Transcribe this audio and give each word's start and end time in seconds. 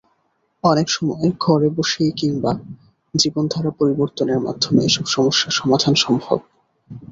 অনেক 0.63 0.87
সময় 0.89 1.29
ঘরে 1.39 1.67
বসেই 1.69 2.11
কিংবা 2.11 2.51
জীবনধারা 3.13 3.71
পরিবর্তনের 3.79 4.39
মাধ্যমে 4.39 4.79
এসব 4.83 5.05
সমস্যার 5.07 5.51
সমাধান 5.51 5.93
সম্ভব। 5.95 6.37